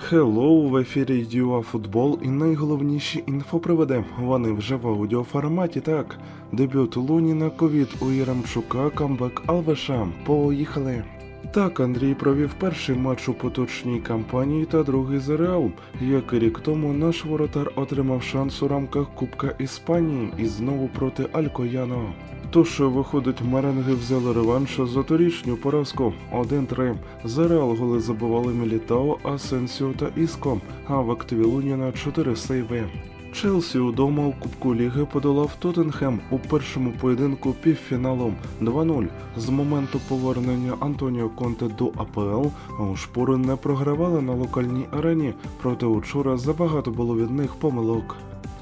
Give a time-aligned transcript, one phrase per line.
[0.00, 4.04] Hello в ефірі UA-Футбол і найголовніші інфоприводи.
[4.20, 5.80] Вони вже в аудіоформаті.
[5.80, 6.18] Так,
[6.52, 10.08] дебют Луніна, ковід у Яремчука, камбек Алвеша.
[10.26, 11.04] Поїхали.
[11.54, 15.70] Так, Андрій провів перший матч у поточній кампанії та другий за Реал.
[16.00, 21.26] Як і рік тому наш воротар отримав шанс у рамках Кубка Іспанії і знову проти
[21.32, 22.12] Алькояно.
[22.50, 26.94] Тож виходить, меренги взяли реванш за торішню поразку 1-3.
[27.24, 32.84] За Реал голи забивали Мілітао, Асенсіо та Іско, а в активі Луніна 4 сейви.
[33.32, 39.06] Челсі удома у Кубку Ліги подолав Тоттенхем у першому поєдинку півфіналу 2-0.
[39.36, 42.46] З моменту повернення Антоніо Конте до АПЛ
[42.96, 48.16] шпори не програвали на локальній арені, проте учора забагато було від них помилок.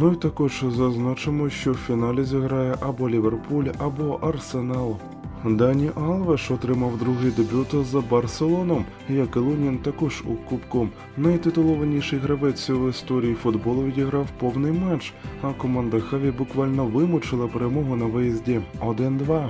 [0.00, 4.96] Ну і також зазначимо, що в фіналі зіграє або Ліверпуль, або Арсенал.
[5.44, 10.88] Дані Алвеш отримав другий дебют за Барселону, як і Лунін також у Кубку.
[11.16, 18.04] Найтитулованіший гравець в історії футболу відіграв повний матч, а команда Хаві буквально вимучила перемогу на
[18.04, 19.48] виїзді 1-2.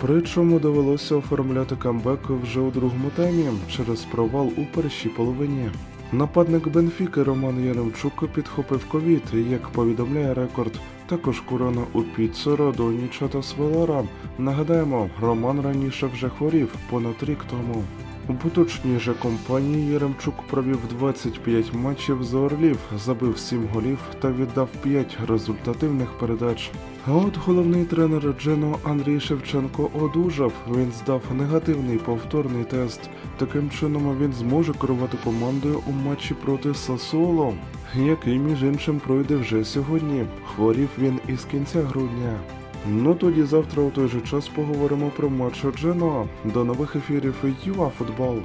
[0.00, 3.44] Причому довелося оформляти камбек вже у другому таймі
[3.76, 5.68] через провал у першій половині.
[6.12, 10.80] Нападник Бенфіки Роман Яремчук підхопив ковід, як повідомляє рекорд.
[11.06, 14.04] Також корона у Піцу, Родоніча та Свелора.
[14.38, 17.84] Нагадаємо, Роман раніше вже хворів понад рік тому.
[18.28, 24.68] У поточній же компанії Яремчук провів 25 матчів за Орлів, забив 7 голів та віддав
[24.82, 26.70] 5 результативних передач.
[27.06, 30.52] А от головний тренер Джено Андрій Шевченко одужав.
[30.76, 33.00] Він здав негативний повторний тест.
[33.38, 37.54] Таким чином він зможе керувати командою у матчі проти Сасоло,
[37.96, 40.24] який між іншим пройде вже сьогодні.
[40.54, 42.57] Хворів він із кінця грудня.
[42.86, 46.26] Ну тоді завтра у той же час поговоримо про матч Джено.
[46.44, 47.34] До нових ефірів
[47.64, 48.36] ЮА Футбол.